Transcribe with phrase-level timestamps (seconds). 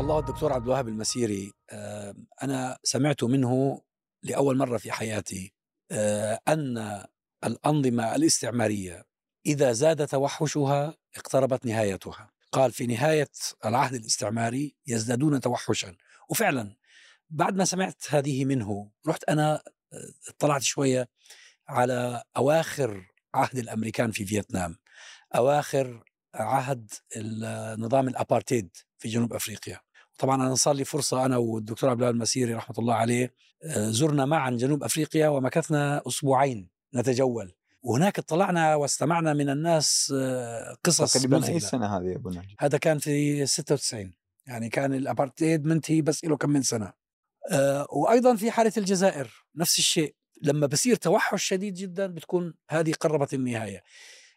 [0.00, 1.52] الله الدكتور عبد الوهاب المسيري
[2.42, 3.82] أنا سمعت منه
[4.22, 5.54] لأول مرة في حياتي
[6.48, 7.04] أن
[7.44, 9.04] الأنظمة الاستعمارية
[9.46, 12.30] إذا زاد توحشها اقتربت نهايتها.
[12.52, 13.30] قال في نهاية
[13.64, 15.96] العهد الاستعماري يزدادون توحشا.
[16.28, 16.76] وفعلا
[17.30, 19.62] بعد ما سمعت هذه منه رحت أنا
[20.28, 21.08] اطلعت شوية
[21.68, 24.76] على أواخر عهد الأمريكان في فيتنام
[25.34, 26.04] أواخر
[26.34, 26.90] عهد
[27.78, 29.80] نظام الأبارتيد في جنوب أفريقيا.
[30.20, 33.34] طبعا أنا صار لي فرصة أنا والدكتور عبد الله المسيري رحمة الله عليه
[33.76, 37.52] زرنا معا جنوب أفريقيا ومكثنا أسبوعين نتجول.
[37.82, 40.14] وهناك اطلعنا واستمعنا من الناس
[40.84, 44.12] قصص تقريبا أي سنة هذه يا أبو ناجي؟ هذا كان في 96
[44.46, 46.92] يعني كان الابارتيد منتهي بس له كم من سنة.
[47.50, 50.14] أه وأيضا في حالة الجزائر نفس الشيء.
[50.42, 53.82] لما بصير توحش شديد جدا بتكون هذه قربت النهاية.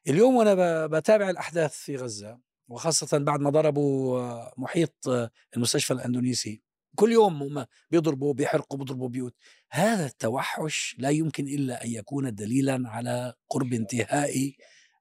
[0.07, 5.07] اليوم وأنا بتابع الأحداث في غزة وخاصة بعد ما ضربوا محيط
[5.55, 6.61] المستشفى الأندونيسي.
[6.95, 9.35] كل يوم بيضربوا بيحرقوا بيضربوا بيوت.
[9.71, 14.51] هذا التوحش لا يمكن إلا أن يكون دليلا على قرب انتهاء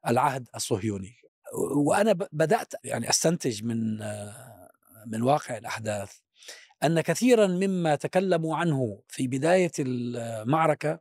[0.07, 1.17] العهد الصهيوني.
[1.77, 3.99] وأنا بدأت يعني أستنتج من
[5.07, 6.13] من واقع الأحداث
[6.85, 11.01] أن كثيرا مما تكلموا عنه في بداية المعركة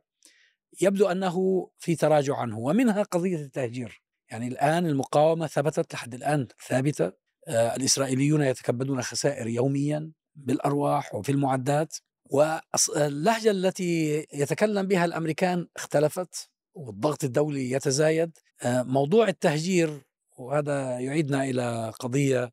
[0.80, 4.02] يبدو أنه في تراجع عنه ومنها قضية التهجير.
[4.32, 7.12] يعني الآن المقاومة ثبتت لحد الآن ثابتة
[7.48, 11.96] الإسرائيليون يتكبدون خسائر يوميا بالأرواح وفي المعدات
[12.30, 18.38] واللهجه التي يتكلم بها الأمريكان اختلفت والضغط الدولي يتزايد.
[18.64, 20.00] موضوع التهجير
[20.38, 22.52] وهذا يعيدنا إلى قضية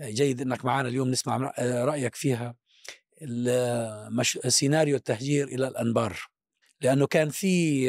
[0.00, 2.54] جيد إنك معنا اليوم نسمع رأيك فيها.
[4.48, 6.18] سيناريو التهجير إلى الأنبار
[6.80, 7.84] لأنه كان في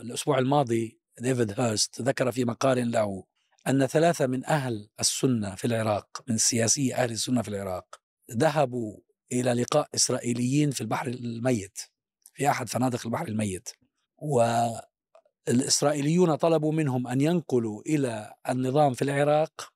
[0.00, 3.24] الأسبوع الماضي ديفيد هيرست ذكر في مقال له
[3.68, 8.98] أن ثلاثة من أهل السنة في العراق من سياسي أهل السنة في العراق ذهبوا
[9.32, 11.78] إلى لقاء إسرائيليين في البحر الميت
[12.34, 13.68] في أحد فنادق البحر الميت
[15.46, 19.72] والإسرائيليون طلبوا منهم أن ينقلوا إلى النظام في العراق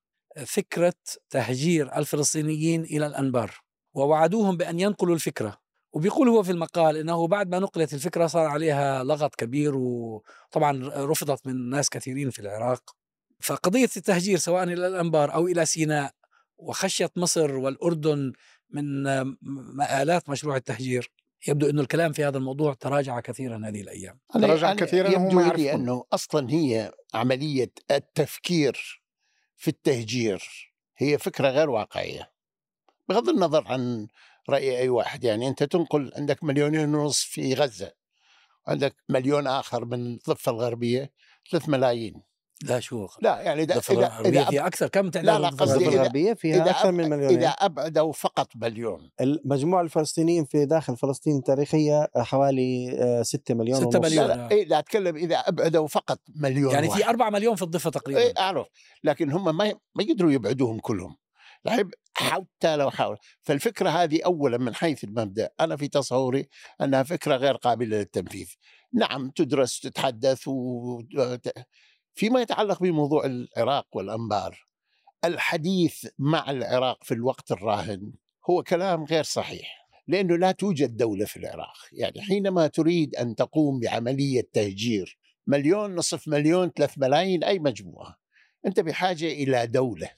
[0.46, 0.94] فكرة
[1.30, 3.60] تهجير الفلسطينيين إلى الأنبار
[3.94, 5.58] ووعدوهم بأن ينقلوا الفكرة.
[5.96, 11.46] وبيقول هو في المقال إنه بعد ما نقلت الفكرة صار عليها لغط كبير وطبعا رفضت
[11.46, 12.96] من ناس كثيرين في العراق.
[13.40, 16.12] فقضية التهجير سواء إلى الأنبار أو إلى سيناء
[16.58, 18.32] وخشية مصر والأردن
[18.70, 19.02] من
[19.76, 21.10] مآلات مشروع التهجير
[21.48, 24.18] يبدو أنه الكلام في هذا الموضوع تراجع كثيرا هذه الأيام.
[24.32, 29.02] تراجع كثيرا يبدو لي أنه أصلا هي عملية التفكير
[29.56, 32.30] في التهجير هي فكرة غير واقعية
[33.08, 34.08] بغض النظر عن
[34.50, 35.24] رأي أي واحد.
[35.24, 37.92] يعني أنت تنقل عندك مليونين ونص في غزة
[38.66, 41.12] عندك مليون آخر من الضفة الغربية
[41.50, 42.22] ثلاث ملايين.
[42.62, 43.80] لا شو لا يعني إذا
[44.24, 44.88] إذا فيها أكثر.
[44.88, 47.30] كم لا لا قصدي الغربية؟ فيها إذا أكثر من مليون.
[47.30, 49.10] إذا أبعدوا فقط مليون.
[49.20, 54.26] المجموع الفلسطينيين في داخل فلسطين التاريخية حوالي 6 مليون 6 مليون.
[54.26, 57.00] لا, لا, إيه لا أتكلم إذا أبعدوا فقط مليون يعني واحد.
[57.00, 58.20] في 4 مليون في الضفة تقريبا.
[58.20, 58.66] إيه أعرف.
[59.04, 61.16] لكن هم ما ما يقدروا يبعدوهم كلهم.
[61.66, 63.16] لعب حتى لو حاول.
[63.42, 65.50] فالفكرة هذه اولا من حيث المبدأ.
[65.60, 66.48] أنا في تصوري
[66.80, 68.48] أنها فكرة غير قابلة للتنفيذ.
[68.92, 71.02] نعم تدرس تتحدث و...
[72.14, 74.66] فيما يتعلق بموضوع العراق والأنبار
[75.24, 78.12] الحديث مع العراق في الوقت الراهن
[78.50, 81.76] هو كلام غير صحيح لأنه لا توجد دولة في العراق.
[81.92, 88.16] يعني حينما تريد أن تقوم بعملية تهجير مليون نصف مليون ثلاث ملايين أي مجموعة
[88.66, 90.10] أنت بحاجة إلى دولة.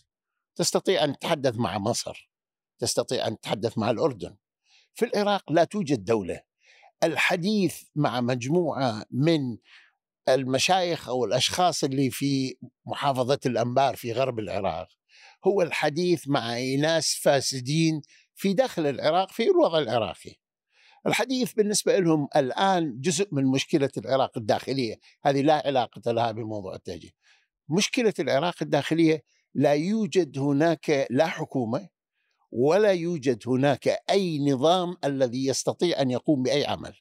[0.58, 2.30] تستطيع أن تتحدث مع مصر
[2.78, 4.36] تستطيع أن تتحدث مع الأردن
[4.94, 6.40] في العراق لا توجد دولة
[7.02, 9.58] الحديث مع مجموعة من
[10.28, 14.88] المشايخ أو الأشخاص اللي في محافظة الأنبار في غرب العراق
[15.46, 18.02] هو الحديث مع ناس فاسدين
[18.34, 20.34] في داخل العراق في الوضع العراقي.
[21.06, 27.14] الحديث بالنسبة لهم الآن جزء من مشكلة العراق الداخلية، هذه لا علاقة لها بموضوع التهجير.
[27.68, 29.22] مشكلة العراق الداخلية
[29.54, 31.88] لا يوجد هناك لا حكومة
[32.50, 36.94] ولا يوجد هناك أي نظام الذي يستطيع أن يقوم بأي عمل.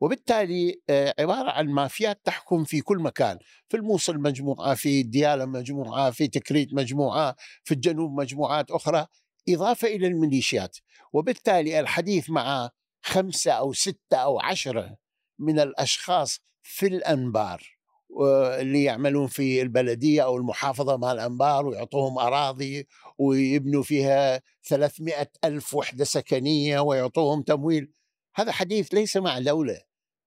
[0.00, 0.80] وبالتالي
[1.18, 3.38] عبارة عن مافيات تحكم في كل مكان
[3.68, 9.06] في الموصل مجموعة في ديالى مجموعة في تكريت مجموعة في الجنوب مجموعات أخرى
[9.48, 10.76] إضافة إلى الميليشيات
[11.12, 12.70] وبالتالي الحديث مع
[13.02, 14.96] خمسة أو ستة أو عشرة
[15.38, 17.77] من الأشخاص في الأنبار
[18.60, 22.86] اللي يعملون في البلدية أو المحافظة مع الأنبار ويعطوهم أراضي
[23.18, 27.92] ويبنوا فيها 300 ألف وحدة سكنية ويعطوهم تمويل.
[28.34, 29.80] هذا حديث ليس مع دولة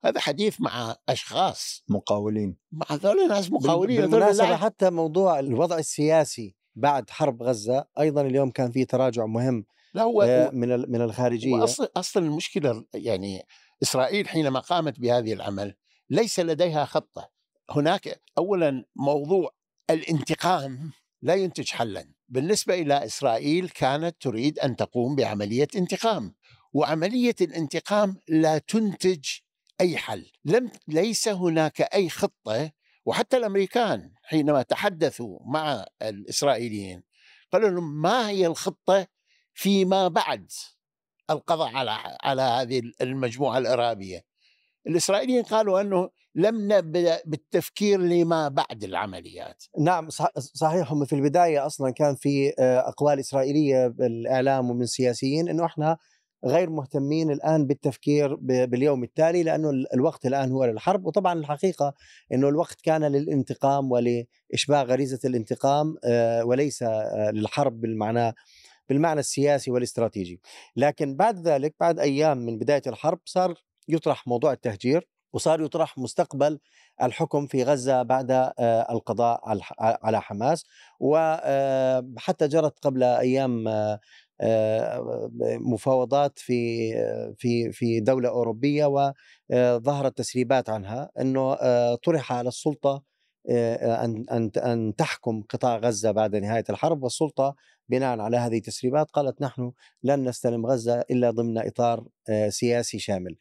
[0.06, 1.84] هذا حديث مع أشخاص.
[1.90, 2.58] مقاولين.
[2.72, 8.72] مع هذول ناس مقاولين بالمناسبة حتى موضوع الوضع السياسي بعد حرب غزة أيضا اليوم كان
[8.72, 11.54] في تراجع مهم لا هو, آه، من من الخارجية.
[11.54, 13.44] واصل اصل المشكلة يعني
[13.84, 15.76] إسرائيل حينما قامت بهذه العمل
[16.10, 17.41] ليس لديها خطة.
[17.72, 19.54] هناك اولا موضوع
[19.90, 20.92] الانتقام
[21.22, 26.36] لا ينتج حلا بالنسبة إلى إسرائيل كانت تريد أن تقوم بعملية انتقام
[26.74, 29.26] وعملية الانتقام لا تنتج
[29.82, 32.72] أي حل لم ليس هناك أي خطة
[33.06, 37.04] وحتى الأمريكان حينما تحدثوا مع الإسرائيليين
[37.52, 39.08] قالوا لهم ما هي الخطة
[39.54, 40.52] فيما بعد
[41.30, 44.26] القضاء على على هذه المجموعة الإرهابية.
[44.88, 49.64] الإسرائيليين قالوا أنه لم نبدأ بالتفكير لما بعد العمليات.
[49.80, 50.92] نعم صح- صحيح.
[50.92, 55.98] هم في البداية أصلا كان في آه، أقوال إسرائيلية بالإعلام ومن سياسيين إنه إحنا
[56.46, 58.36] غير مهتمين الآن بالتفكير
[58.66, 61.06] باليوم التالي لأنه ال- الوقت الآن هو للحرب.
[61.06, 61.94] وطبعا الحقيقة
[62.34, 68.34] إنه الوقت كان للانتقام ولإشباع غريزة الانتقام آه، وليس آه، للحرب بالمعنى
[68.90, 70.42] بالمعنى السياسي والاستراتيجي.
[70.76, 73.54] لكن بعد ذلك بعد أيام من بداية الحرب صار
[73.88, 75.08] يطرح موضوع التهجير.
[75.34, 76.60] وصار يطرح مستقبل
[77.02, 79.42] الحكم في غزة بعد آه، القضاء
[79.80, 80.66] على حماس.
[81.00, 84.00] وحتى جرت قبل أيام آه،
[84.42, 85.30] آه،
[85.62, 86.92] مفاوضات في
[87.38, 88.86] في في دولة أوروبية
[89.50, 93.04] وظهرت تسريبات عنها آه، طرح على السلطة
[93.50, 97.04] آه، أن أن أن تحكم قطاع غزة بعد نهاية الحرب.
[97.04, 97.56] والسلطة
[97.92, 99.72] بناء على هذه التسريبات قالت نحن
[100.04, 103.36] لن نستلم غزة إلا ضمن إطار آه، سياسي شامل.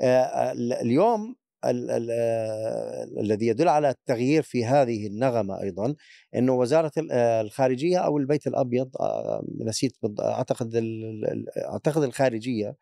[0.00, 5.94] آه، ال- اليوم ال- ال- آه، الذي يدل على التغيير في هذه النغمة أيضا
[6.36, 12.02] إنه وزارة ال- آه، الخارجية أو البيت الأبيض آه، نسيت بالض- أعتقد ال- ال- أعتقد
[12.02, 12.76] الخارجية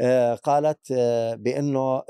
[0.00, 1.34] آه، قالت آه،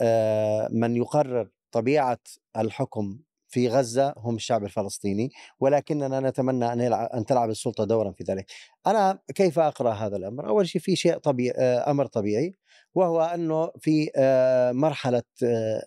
[0.01, 2.19] آه، من يقرر طبيعة
[2.59, 3.19] الحكم
[3.49, 5.31] في غزة هم الشعب الفلسطيني
[5.61, 8.47] ولكننا نتمنى يلعب أن تلعب السلطة دورا في ذلك.
[8.87, 12.55] أنا كيف أقرأ هذا الأمر؟ أول شيء في شيء طبيعي آه، أمر طبيعي
[12.95, 15.23] وهو أنه في آه، مرحلة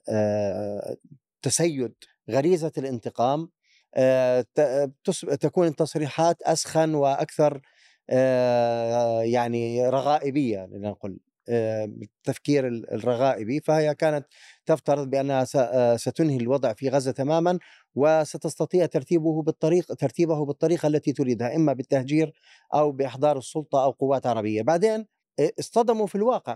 [0.10, 0.98] آه،
[1.42, 1.94] تسيد
[2.30, 3.50] غريزة الانتقام
[5.40, 7.62] تكون التصريحات أسخن وأكثر
[8.10, 11.20] آه، يعني رغائبية لنقل
[11.52, 14.26] آه، بالتفكير ال- الرغائبي فهي كانت
[14.66, 17.60] تفترض بأنها آه، ستنهي الوضع في غزة تماما
[17.96, 22.34] وستستطيع ترتيبه بالطريق ترتيبه بالطريقة التي تريدها إما بالتهجير
[22.74, 24.62] أو بإحضار السلطة أو قوات عربية.
[24.62, 25.08] بعدين
[25.40, 26.56] آه، اصطدموا في الواقع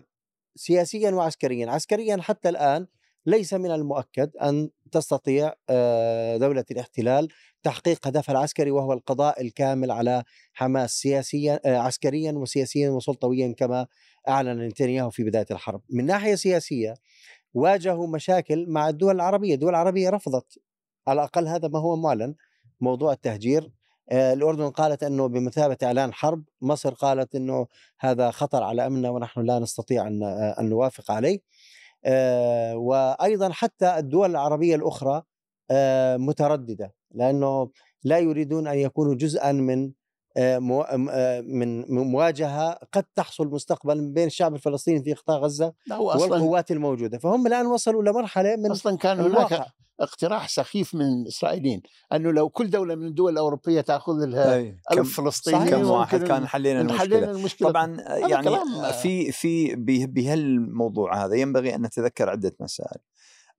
[0.56, 1.72] سياسيا وعسكريا.
[1.72, 2.88] عسكريا حتى الآن
[3.26, 7.28] ليس من المؤكد أن تستطيع آه، دولة الاحتلال
[7.64, 10.24] تحقيق هدفها العسكري وهو القضاء الكامل على
[10.54, 13.88] حماس سياسيا آه، عسكريا وسياسيا وسلطويا كما
[14.28, 15.82] أعلن نتنياهو في بداية الحرب.
[15.90, 16.94] من ناحية سياسية
[17.54, 19.54] واجهوا مشاكل مع الدول العربية.
[19.54, 20.60] الدول العربية رفضت
[21.08, 22.36] على الأقل هذا ما هو معلن
[22.82, 23.72] موضوع التهجير.
[24.12, 27.68] آه، الأردن قالت أنه بمثابة إعلان حرب مصر قالت أنه
[28.00, 30.24] هذا خطر على أمننا ونحن لا نستطيع أن,
[30.60, 31.40] أن نوافق عليه.
[32.06, 35.24] آه، وأيضا حتى الدول العربية الأخرى
[35.72, 37.70] آه، مترددة لأنه
[38.04, 39.92] لا يريدون أن يكونوا جزءا من
[41.42, 46.32] من من مواجهة قد تحصل مستقبلا بين الشعب الفلسطيني في قطاع غزة لا هو أصلا
[46.34, 49.66] والقوات الموجودة فهم الآن وصلوا لمرحلة من أصلا كان هناك
[50.00, 51.82] اقتراح سخيف من الإسرائيليين
[52.14, 54.78] أنه لو كل دولة من الدول الأوروبية تأخذ لها أي.
[54.92, 55.70] كم ألف فلسطيني.
[55.72, 57.98] كم واحد كان حلينا المشكلة حلينا المشكلة طبعا
[58.30, 62.98] يعني كلام- في في به- بهالموضوع هذا ينبغي أن نتذكر عدة مسائل.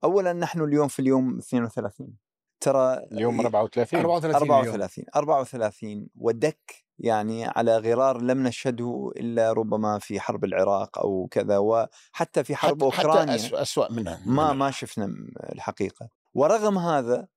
[0.03, 2.13] اولا نحن اليوم في اليوم 32
[2.59, 4.67] ترى اليوم 34 34 اليوم.
[4.67, 11.57] 34 34 ودك يعني على غرار لم نشهده إلا ربما في حرب العراق أو كذا
[11.57, 13.35] وحتى في حرب حتى, حتى أوكرانيا.
[13.35, 14.21] أسوأ, أسوأ منها.
[14.25, 14.53] ما منها.
[14.53, 15.15] ما شفنا
[15.53, 16.09] الحقيقة.
[16.33, 17.27] ورغم هذا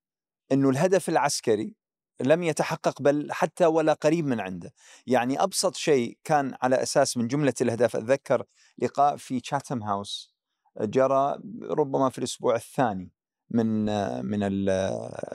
[0.53, 1.77] إنه الهدف العسكري
[2.21, 4.73] لم يتحقق بل حتى ولا قريب من عنده.
[5.07, 8.45] يعني أبسط شيء كان على أساس من جملة الأهداف أتذكر
[8.79, 10.35] لقاء في تشاتم هاوس
[10.81, 13.11] جرى ربما في الأسبوع الثاني.
[13.51, 13.85] من
[14.27, 14.41] من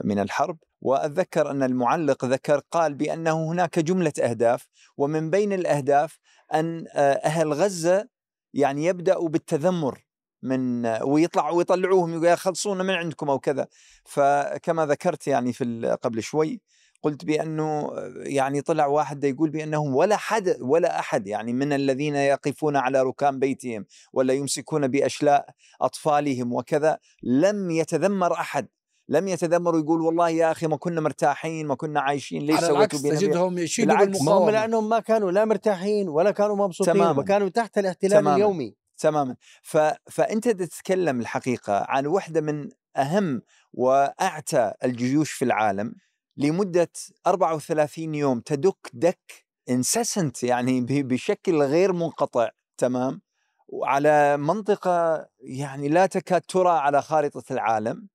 [0.03, 4.67] من الحرب وأتذكر أن المعلق ذكر قال بأنه هناك جملة أهداف
[4.97, 6.19] ومن بين الأهداف
[6.53, 8.07] أن أهل غزة
[8.53, 10.05] يعني يبدأوا بالتذمر
[10.43, 13.67] من ويطلع ويطلعوهم يقول خلصونا من عندكم أو كذا.
[14.05, 16.61] فكما ذكرت يعني في قبل شوي
[17.05, 22.75] قلت بأنه يعني طلع واحد يقول بانه ولا حد ولا أحد يعني من الذين يقفون
[22.75, 25.49] على ركام بيتهم ولا يمسكون بأشلاء
[25.81, 28.67] أطفالهم وكذا لم يتذمر أحد.
[29.09, 32.99] لم يتذمر ويقول والله يا أخي ما كنا مرتاحين ما كنا عايشين ليش على سويتوا
[32.99, 34.51] العكس تجدهم يشيدوا بالمقاومة.
[34.51, 37.21] لأنهم ما كانوا لا مرتاحين ولا كانوا مبسوطين تماماً.
[37.21, 38.35] وكانوا تحت الاحتلال تماماً.
[38.35, 38.75] اليومي.
[38.97, 39.35] تماما.
[39.61, 39.77] ف...
[40.11, 43.41] فأنت تتكلم الحقيقة عن واحدة من أهم
[43.73, 45.95] وأعتى الجيوش في العالم.
[46.37, 46.91] لمدة
[47.27, 53.21] 34 يوم تدك دك انسسنت يعني بشكل غير منقطع تمام؟
[53.67, 58.07] وعلى منطقة يعني لا تكاد ترى على خارطة العالم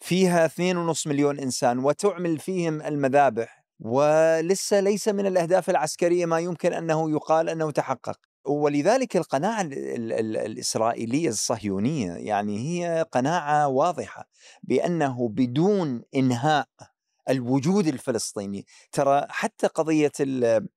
[0.00, 7.10] فيها 2.5 مليون إنسان وتعمل فيهم المذابح ولسه ليس من الأهداف العسكرية ما يمكن أنه
[7.10, 8.18] يقال أنه تحقق.
[8.44, 14.28] ولذلك القناعة ال- ال- ال- الإسرائيلية الصهيونية يعني هي قناعة واضحة
[14.62, 16.66] بأنه بدون إنهاء
[17.28, 18.66] الوجود الفلسطيني.
[18.92, 20.68] ترى حتى قضية ال-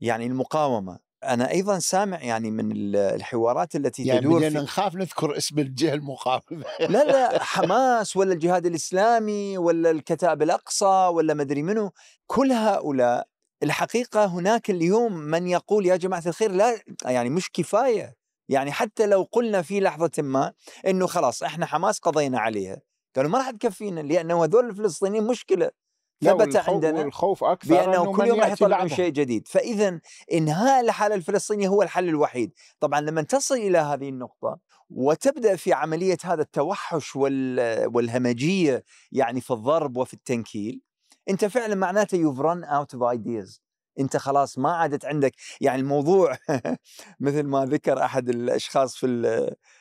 [0.00, 5.36] يعني المقاومة أنا أيضا سامع يعني من ال- الحوارات التي يعني تدور في نخاف نذكر
[5.36, 6.64] اسم الجهة المقاومة.
[6.80, 11.90] لا لا حماس ولا الجهاد الإسلامي ولا الكتاب الأقصى ولا مدري منو
[12.26, 13.26] كل هؤلاء
[13.62, 18.16] الحقيقة هناك اليوم من يقول يا جماعة الخير لا يعني مش كفاية.
[18.48, 20.52] يعني حتى لو قلنا في لحظة ما
[20.86, 22.80] إنه خلاص إحنا حماس قضينا عليها
[23.16, 25.66] قالوا ما راح تكفينا لأنه هذول الفلسطينيين مشكلة.
[25.66, 25.74] لا،
[26.24, 28.96] ثبت عندنا والخوف أكثر بأنه إنه كل يوم راح يطلعون بعدها.
[28.96, 29.48] شيء جديد.
[29.48, 30.00] فاذا
[30.32, 32.52] إنهاء الحاله الفلسطينيه هو الحل الوحيد.
[32.80, 34.58] طبعا لما تصل إلى هذه النقطة
[34.90, 40.80] وتبدأ في عملية هذا التوحش وال- والهمجية يعني في الضرب وفي التنكيل
[41.28, 43.62] أنت فعلا معناته you've run out of ideas
[44.00, 45.32] أنت خلاص ما عادت عندك.
[45.60, 46.36] يعني الموضوع
[47.20, 49.06] مثل ما ذكر أحد الأشخاص في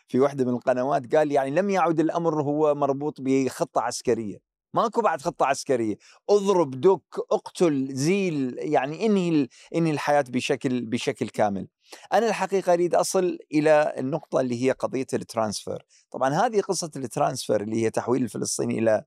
[0.08, 4.51] في واحدة من القنوات قال يعني لم يعد الأمر هو مربوط بخطة عسكرية.
[4.74, 5.96] ماكو بعد خطة عسكرية.
[6.30, 11.68] اضرب دك اقتل زيل يعني انهي انهي الحياة بشكل بشكل كامل.
[12.14, 15.86] أنا الحقيقة أريد أصل إلى النقطة اللي هي قضية ال transfer.
[16.12, 19.04] طبعا هذه قصة ال transfer اللي هي تحويل الفلسطيني إلى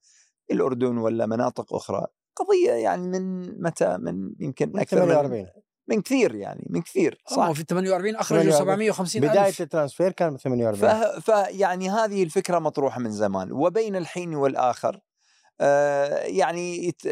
[0.51, 2.07] الأردن ولا مناطق أخرى
[2.37, 5.47] قضية يعني من متى من يمكن من أكثر من 48
[5.89, 8.93] من كثير يعني من كثير صح؟ صح في 48 اخرجوا 48.
[8.93, 11.31] 750 بداية ألف ال transfer كان ب 48 ف...
[11.31, 13.53] فيعني هذه الفكرة مطروحة من زمان.
[13.53, 15.01] وبين الحين والآخر آه،
[16.25, 17.05] يعني يت-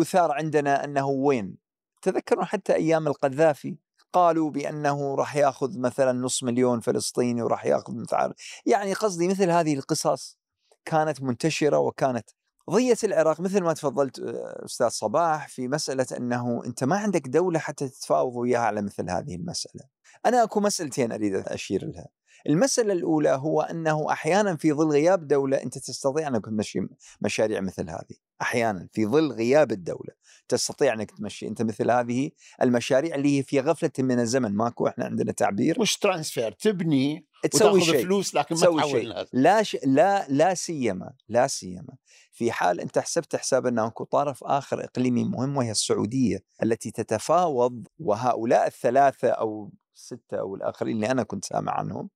[0.00, 1.56] يثار عندنا أنه وين
[2.02, 3.76] تذكرون حتى أيام القذافي
[4.12, 8.34] قالوا بأنه راح ياخذ مثلا نص مليون فلسطيني وراح ياخذ مثل
[8.66, 10.38] يعني قصدي مثل هذه القصص
[10.84, 12.30] كانت منتشرة وكانت
[12.66, 17.58] قضيه العراق مثل ما تفضلت آه، أستاذ صباح في مسألة أنه أنت ما عندك دولة
[17.58, 19.84] حتى تتفاوض وياها على مثل هذه المسألة.
[20.26, 22.19] أنا أكو مسألتين أريد أشير لها.
[22.46, 26.80] المسألة الأولى هو أنه أحيانا في ظل غياب دولة أنت تستطيع أنك تمشي
[27.20, 31.48] مشاريع مثل هذه، أحيانا في ظل غياب الدولة تستطيع أنك تمشي.
[31.48, 32.30] أنت مثل هذه
[32.62, 34.54] المشاريع اللي هي في غفلة من الزمن.
[34.54, 35.80] ماكو إحنا عندنا تعبير.
[35.80, 38.02] مش transfer تبني تسوي شيء.
[38.02, 39.26] فلوس لكن ما تسوي شيء.
[39.32, 39.76] لا ش...
[39.84, 41.96] لا لا سيما لا سيما.
[42.32, 47.86] في حال أنت حسبت حساب أنه أكو طرف آخر إقليمي مهم وهي السعودية التي تتفاوض
[47.98, 52.10] وهؤلاء الثلاثة أو سته أو الآخرين اللي أنا كنت سامع عنهم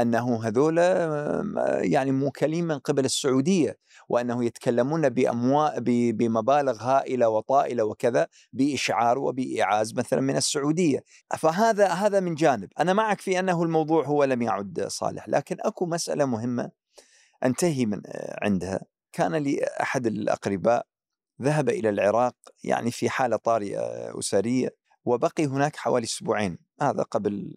[0.00, 0.78] أنه هذول
[1.82, 10.20] يعني موكلين من قبل السعودية وأنه يتكلمون باموال بمبالغ هائلة وطائلة وكذا بإشعار وبايعاز مثلا
[10.20, 11.04] من السعودية.
[11.38, 12.68] فهذا هذا من جانب.
[12.80, 16.70] أنا معك في أنه الموضوع هو لم يعد صالح لكن أكو مسألة مهمة
[17.44, 18.02] أنتهي من
[18.42, 18.80] عندها.
[19.12, 20.86] كان لي أحد الأقرباء
[21.42, 22.34] ذهب إلى العراق
[22.64, 23.80] يعني في حالة طارئة
[24.18, 26.65] أسرية وبقي هناك حوالي أسبوعين.
[26.80, 27.54] هذا قبل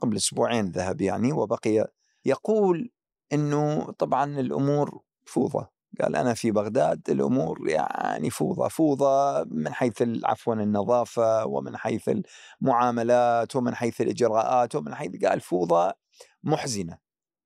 [0.00, 1.92] قبل أسبوعين ذهب يعني وبقي
[2.24, 2.90] يقول
[3.32, 5.66] إنه طبعا الأمور فوضى.
[6.00, 12.10] قال أنا في بغداد الأمور يعني فوضى فوضى من حيث عفوا النظافة ومن حيث
[12.62, 15.92] المعاملات ومن حيث الإجراءات ومن حيث قال فوضى
[16.42, 16.98] محزنة.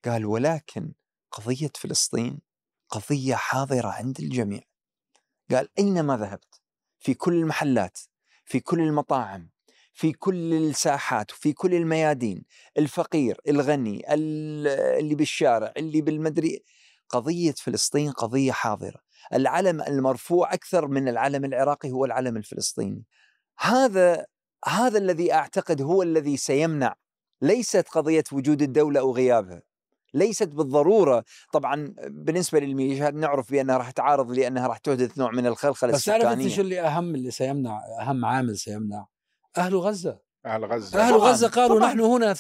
[0.05, 0.93] قال ولكن
[1.31, 2.41] قضية فلسطين
[2.89, 4.63] قضية حاضرة عند الجميع.
[5.51, 6.63] قال أينما ذهبت؟
[7.03, 7.99] في كل المحلات
[8.45, 9.51] في كل المطاعم
[9.93, 12.45] في كل الساحات وفي كل الميادين
[12.79, 16.63] الفقير الغني اللي بالشارع اللي بالمدري
[17.09, 19.01] قضية فلسطين قضية حاضرة.
[19.33, 23.05] العلم المرفوع أكثر من العلم العراقي هو العلم الفلسطيني.
[23.59, 24.27] هذا
[24.69, 26.95] هذا الذي أعتقد هو الذي سيمنع
[27.43, 29.63] ليست قضية وجود الدولة أو غيابها.
[30.15, 31.25] ليست بالضرورة.
[31.53, 36.23] طبعا بالنسبة للميليشيات نعرف بأنها راح تعارض لأنها راح تحدث نوع من الخلخلة بس تعرف
[36.23, 36.55] أنت السكانية.
[36.55, 39.07] شو اللي أهم اللي سيمنع أهم عامل سيمنع؟
[39.59, 40.19] أهل غزة.
[40.47, 41.01] أهل غزة.
[41.01, 41.89] أهل طبعاً، غزة قالوا طبعاً.
[41.91, 42.35] نحن هنا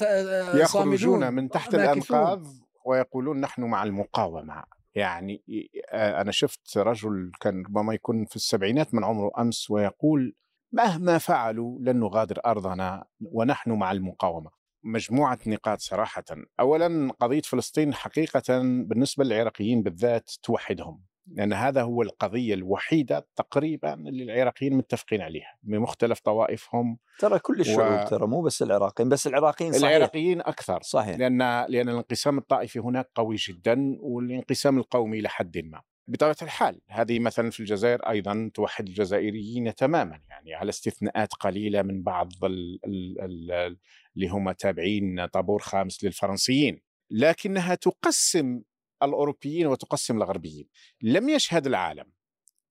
[0.54, 1.74] يخرجون من تحت.
[1.74, 2.46] الأنقاض
[2.86, 4.62] ويقولون نحن مع المقاومة.
[4.94, 5.42] يعني
[5.90, 10.34] آه، أنا شفت رجل كان ربما يكون في السبعينات من عمره أمس ويقول
[10.72, 14.50] مهما فعلوا لن نغادر أرضنا ونحن مع المقاومة.
[14.84, 16.24] مجموعة نقاط صراحة.
[16.60, 21.02] اولا قضية فلسطين حقيقة بالنسبة للعراقيين بالذات توحدهم.
[21.26, 28.06] لأن هذا هو القضية الوحيدة تقريبا اللي العراقيين متفقين عليها بمختلف طوائفهم ترى كل الشعوب
[28.06, 29.84] و- ترى مو بس العراقيين بس العراقيين صحيح.
[29.90, 31.16] العراقيين أكثر صحيح.
[31.18, 31.38] لأن
[31.68, 35.82] لأن الانقسام الطائفي هناك قوي جدا والانقسام القومي إلى حد ما.
[36.08, 42.02] بطبيعة الحال هذه مثلا في الجزائر أيضا توحد الجزائريين تماما يعني على استثناءات قليلة من
[42.02, 43.76] بعض ال ال ال
[44.16, 48.62] اللي هم تابعين طابور خامس للفرنسيين لكنها تقسم
[49.08, 50.68] الأوروبيين وتقسم الغربيين.
[51.02, 52.04] لم يشهد العالم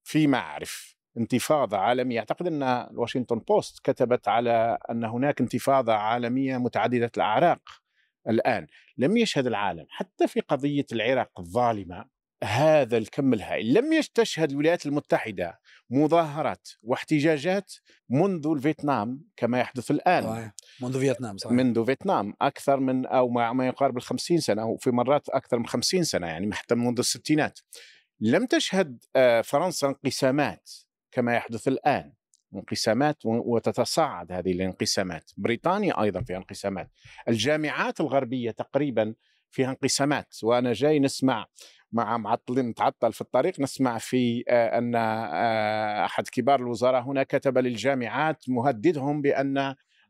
[0.03, 2.19] فيما اعرف انتفاضة عالمية.
[2.19, 7.61] أعتقد أن الواشنطن بوست كتبت على أن هناك انتفاضة عالمية متعددة الأعراق
[8.29, 8.67] الآن.
[8.97, 12.05] لم يشهد العالم حتى في قضية العراق الظالمة
[12.43, 13.73] هذا الكم الهائل.
[13.73, 15.59] لم تشهد الولايات المتحدة
[15.91, 17.73] مظاهرات واحتجاجات
[18.09, 20.23] منذ الفيتنام كما يحدث الآن.
[20.23, 20.51] صحيح.
[20.81, 21.53] منذ فيتنام صحيح.
[21.53, 26.27] منذ فيتنام أكثر من أو ما يقارب الخمسين سنة وفي مرات أكثر من خمسين سنة
[26.27, 27.59] يعني حتى منذ الستينات.
[28.19, 30.69] لم تشهد آه، فرنسا انقسامات
[31.11, 32.13] كما يحدث الآن.
[32.55, 35.31] انقسامات وتتصاعد هذه الانقسامات.
[35.37, 36.91] بريطانيا أيضا فيها انقسامات.
[37.27, 39.15] الجامعات الغربية تقريبا
[39.51, 41.45] فيها انقسامات وأنا جاي نسمع
[41.91, 47.57] مع معطلين متعطل في الطريق نسمع في آه، أن آه، أحد كبار الوزراء هنا كتب
[47.57, 49.57] للجامعات مهددهم بأن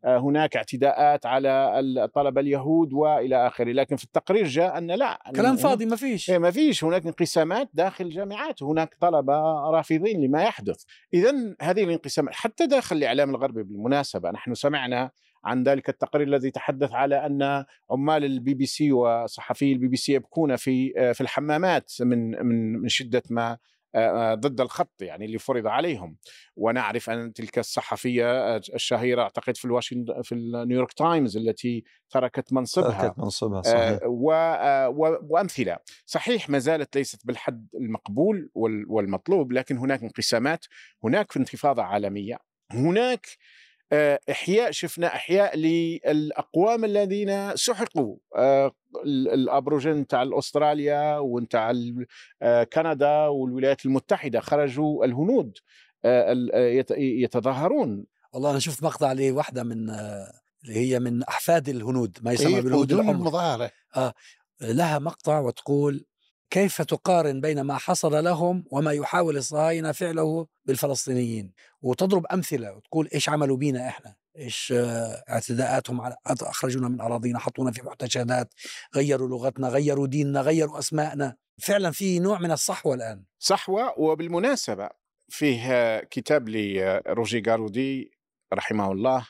[0.06, 3.72] آه، هناك اعتداءات على الطلبة اليهود وإلى آخره.
[3.72, 6.30] لكن في التقرير جاء أن لا كلام فاضي ما فيش.
[6.30, 6.84] إيه، ما فيش.
[6.84, 9.34] هناك انقسامات داخل الجامعات هناك طلبة
[9.70, 10.84] رافضين لما يحدث.
[11.14, 15.12] اذا هذه الانقسامات حتى داخل الإعلام الغربي بالمناسبة نحن سمعنا
[15.44, 20.14] عن ذلك التقرير الذي تحدث على أن عمال البي بي سي وصحفي البي بي سي
[20.14, 23.58] يبكون في آه، في الحمامات من من من شدة ما
[23.96, 26.18] آه، آه، ضد الخط يعني اللي فرض عليهم.
[26.56, 33.20] ونعرف أن تلك الصحفية الشهيرة أعتقد في الواشنطن في النيويورك تايمز التي تركت منصبها تركت
[33.20, 34.00] منصبها صحيح.
[34.06, 34.32] و
[35.30, 35.78] وأمثلة.
[36.06, 38.50] صحيح ما زالت ليست بالحد المقبول
[38.88, 40.66] والمطلوب لكن هناك انقسامات
[41.04, 42.38] هناك انتفاضه عالمية
[42.72, 43.28] هناك
[43.94, 48.72] آه، إحياء شفنا إحياء للأقوام الذين سحقوا آه،
[49.06, 51.74] الأبروجين تاع أستراليا ونتاع
[52.42, 55.58] آه، كندا والولايات المتحدة خرجوا الهنود
[56.98, 58.06] يتظاهرون.
[58.34, 59.90] والله أنا شفت مقطع لواحدة من
[60.64, 64.14] اللي هي من أحفاد الهنود ما يسمى إيه بالهنود المظاهره آه
[64.62, 66.06] لها مقطع وتقول
[66.51, 73.29] كيف تقارن بين ما حصل لهم وما يحاول الصهاينة فعله بالفلسطينيين؟ وتضرب أمثلة وتقول إيش
[73.29, 74.74] عملوا بينا إحنا؟ إيش
[75.29, 78.53] اعتداءاتهم على أخرجونا من أراضينا حطونا في محتشدات
[78.96, 81.35] غيروا لغتنا غيروا ديننا غيروا أسماءنا.
[81.61, 83.24] فعلا في نوع من الصحوة الآن.
[83.40, 84.90] صحوة وبالمناسبة
[85.29, 88.11] فيه كتاب لروجي جارودي
[88.53, 89.27] رحمه الله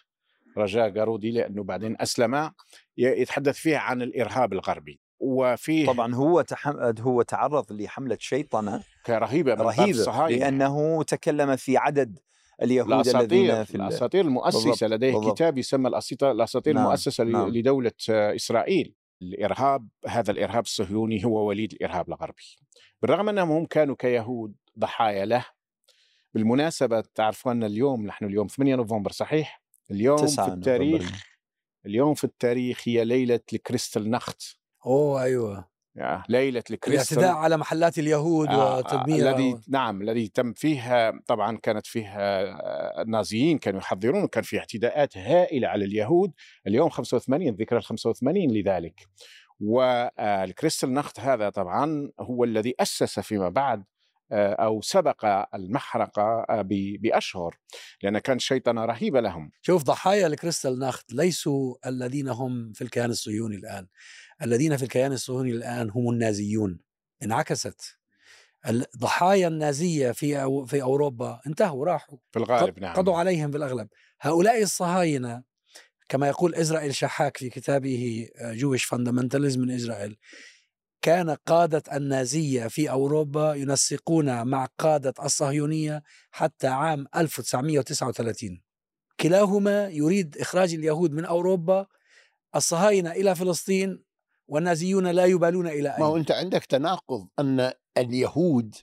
[0.58, 2.52] رجاء جارودي لأنه بعدين أسلم
[2.98, 5.01] يتحدث فيه عن الإرهاب الغربي.
[5.22, 6.94] وفيه طبعا هو تحم...
[7.00, 12.20] هو تعرض لحملة شيطنة رهيبة رهيبه لأنه تكلم في عدد
[12.62, 14.84] اليهود الذين في الأساطير المؤسسة بالضبط.
[14.84, 15.36] لديه بالضبط.
[15.36, 16.86] كتاب يسمى الأساطير نعم.
[16.86, 17.50] المؤسسة نعم.
[17.50, 22.58] لدولة إسرائيل الإرهاب هذا الإرهاب الصهيوني هو وليد الإرهاب الغربي
[23.02, 25.46] بالرغم أنهم هم كانوا كيهود ضحايا له
[26.34, 31.26] بالمناسبة تعرفون اليوم نحن اليوم 8 نوفمبر صحيح اليوم في التاريخ نوفمبر.
[31.86, 35.72] اليوم في التاريخ هي ليلة الكريستال نخت أوه أيوه.
[36.30, 41.58] ليلة الكريستال الاعتداء على محلات اليهود آه, آه، وتدمير الذي نعم الذي تم فيها طبعا
[41.58, 46.32] كانت فيها آه، النازيين كانوا يحذرون وكان في اعتداءات هائلة على اليهود.
[46.68, 49.08] اليوم 85 الذكرى ال 85 لذلك.
[49.60, 53.84] والكريستال نخت هذا طبعا هو الذي أسس فيما بعد
[54.34, 56.46] آه، أو سبق المحرقة
[57.00, 57.58] بأشهر
[58.04, 59.52] لأن كان شيطنه رهيبه لهم.
[59.62, 63.88] شوف ضحايا ال Kristallnacht ليسوا الذين هم في الكيان الصهيوني الآن،
[64.42, 66.80] الذين في الكيان الصهيوني الآن هم النازيون.
[67.24, 67.82] انعكست.
[68.68, 72.18] الضحايا النازية في أو في أوروبا انتهوا راحوا.
[72.32, 72.96] في الغالب نعم.
[72.96, 73.88] قضوا عليهم في الأغلب.
[74.22, 75.44] هؤلاء الصهاينة
[76.10, 80.18] كما يقول إسرائيل شحاك في كتابه Jewish Fundamentalism من إسرائيل
[81.02, 88.62] كان قادة النازية في أوروبا ينسقون مع قادة الصهيونية حتى عام 1939
[89.20, 91.88] كلاهما يريد إخراج اليهود من أوروبا
[92.56, 94.04] الصهاينة إلى فلسطين
[94.52, 98.76] والنازيون لا يبالون إلى أين؟ ما هو أنت عندك تناقض أن اليهود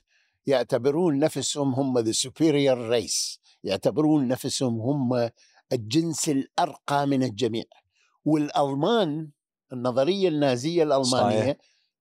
[0.45, 5.29] يعتبرون نفسهم هم the superior race يعتبرون نفسهم هم
[5.73, 7.63] الجنس الأرقى من الجميع.
[8.25, 9.29] والألمان
[9.73, 11.55] النظرية النازية الألمانية صحيح.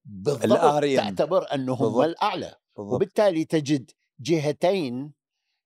[0.04, 2.54] بالضبط تعتبر أنهم هم الأعلى.
[2.76, 2.94] بالضبط.
[2.94, 5.12] وبالتالي تجد جهتين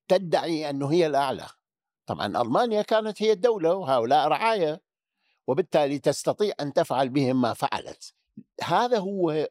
[0.07, 1.47] تدعي أنه هي الأعلى.
[2.05, 4.81] طبعا ألمانيا كانت هي الدولة وهؤلاء رعاية.
[5.47, 8.13] وبالتالي تستطيع أن تفعل بهم ما فعلت.
[8.63, 9.47] هذا هو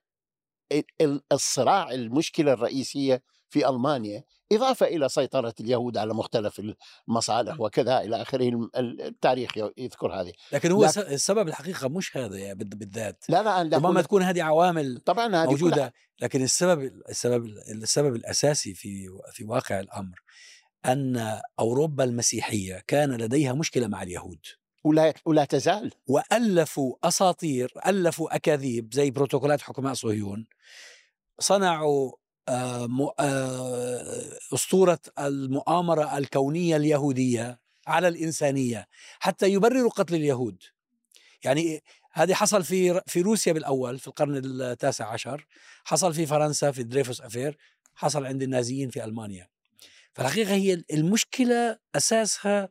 [1.32, 6.60] الصراع المشكلة الرئيسية في ألمانيا إضافة إلى سيطرة اليهود على مختلف
[7.08, 10.32] المصالح وكذا إلى آخره التاريخ يذكر هذه.
[10.52, 13.24] لكن هو لكن- الس- السبب الحقيقة مش هذا يعني بالذات.
[13.28, 17.46] لا لا ربما تكون هذه عوامل طبعا هذه كلها موجودة لكن السبب السبب
[17.82, 20.22] السبب الأساسي في في واقع الأمر
[20.86, 24.40] أن أوروبا المسيحية كان لديها مشكلة مع اليهود.
[24.84, 25.92] ولا ولا تزال.
[26.06, 30.46] وألفوا أساطير ألفوا أكاذيب زي بروتوكولات حكماء صهيون.
[31.40, 32.12] صنعوا
[32.48, 32.88] آه،
[33.20, 38.86] آه، أسطورة المؤامرة الكونية اليهودية على الإنسانية
[39.18, 40.62] حتى يبرروا قتل اليهود.
[41.44, 45.46] يعني هذه حصل في في روسيا بالأول في القرن التاسع عشر.
[45.84, 47.58] حصل في فرنسا في Dreyfus Affair.
[47.94, 49.48] حصل عند النازيين في ألمانيا.
[50.12, 52.68] فالحقيقة هي المشكلة أساسها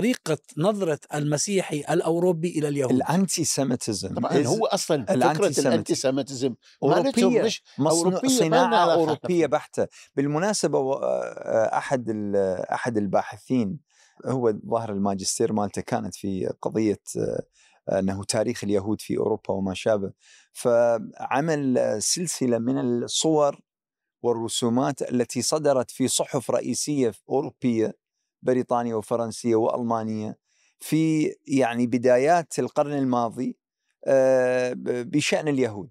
[0.00, 2.92] طريقة نظرة المسيحي الأوروبي إلى اليهود.
[2.92, 8.92] ال anti-Semitism طبعا هو أصلا فكرة ال anti-Semit- ال anti-Semitism أوروبية مش مصنوع أوروبية صناعة
[8.94, 9.86] أوروبية بحتة.
[10.16, 12.10] بالمناسبة آه، أحد
[12.72, 13.78] أحد الباحثين
[14.26, 20.12] هو ظاهر الماجستير مالته كانت في قضية آه، أنه تاريخ اليهود في أوروبا وما شابه.
[20.52, 23.60] فعمل سلسلة من الصور
[24.22, 28.05] والرسومات التي صدرت في صحف رئيسية أوروبية
[28.42, 30.38] بريطانية وفرنسية وألمانية.
[30.78, 33.56] في يعني بدايات القرن الماضي
[34.06, 35.90] آه، بشأن اليهود.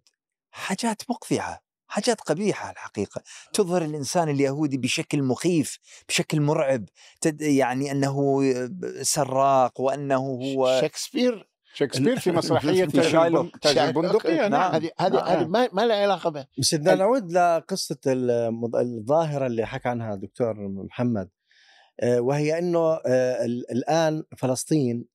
[0.51, 3.21] حاجات مقذعة حاجات قبيحة الحقيقة.
[3.53, 5.77] تظهر الإنسان اليهودي بشكل مخيف
[6.07, 6.85] بشكل مرعب.
[7.21, 8.41] تد يعني أنه
[9.01, 13.45] سراق وأنه هو شكسبير شكسبير في مسرحية في تاج شايلوك.
[13.45, 14.35] البن- تاج البندقية.
[14.47, 14.51] نعم.
[14.51, 14.71] نعم.
[14.73, 15.23] هذه هذه آه.
[15.23, 16.45] هذه ما, ما لها علاقة به.
[16.59, 17.97] بس بدنا نعود لقصة
[18.75, 21.34] الظاهرة اللي حكى عنها الدكتور محمد آه،
[22.03, 25.05] وهي أنه آه، ال- الآن فلسطين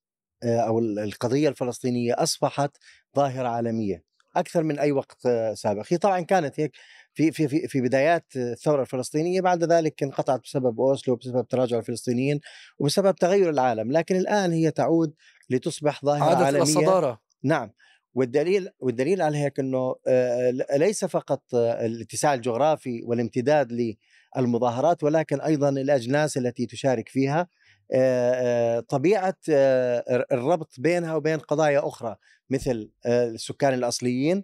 [0.43, 2.71] آه، أو ال- القضية الفلسطينية أصبحت
[3.15, 4.03] ظاهرة عالمية
[4.35, 5.83] أكثر من أي وقت آه، سابق.
[5.89, 6.71] هي طبعا كانت هيك
[7.13, 12.39] في في في في بدايات الثورة الفلسطينية بعد ذلك انقطعت بسبب أوسلو وبسبب تراجع الفلسطينيين
[12.79, 13.91] وبسبب تغير العالم.
[13.91, 15.13] لكن الآن هي تعود
[15.49, 16.61] لتصبح ظاهرة عادت إلى عالمية.
[16.61, 17.21] الصدارة.
[17.43, 17.71] نعم.
[18.13, 23.95] والدليل والدليل على هيك إنه آه، ليس فقط آه، الاتساع الجغرافي والامتداد
[24.37, 27.47] للمظاهرات ولكن أيضا الاجناس التي تشارك فيها
[27.93, 32.15] آه، آه، طبيعة آه، الربط بينها وبين قضايا أخرى
[32.49, 34.43] مثل آه، السكان الأصليين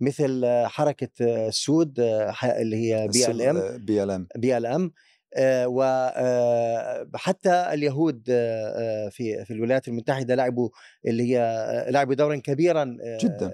[0.00, 3.78] مثل آه، حركة آه، السود آه، اللي هي بي إل إم.
[3.78, 4.28] بي إل إم.
[4.36, 4.92] بي إل إم.
[7.14, 10.68] وحتى اليهود آه، آه، في في الولايات المتحدة لعبوا
[11.06, 13.52] اللي هي آه، لعبوا دورا كبيرا آه، جداً.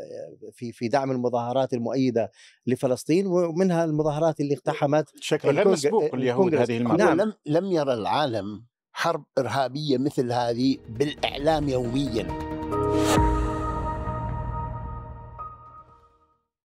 [0.53, 2.31] في في دعم المظاهرات المؤيدة
[2.67, 6.55] لفلسطين ومنها المظاهرات اللي اقتحمت بشكل غير مسبوق اليهود.
[6.55, 7.21] هذه المرة نعم.
[7.21, 12.60] لم لم يرى العالم حرب إرهابية مثل هذه بالإعلام يوميا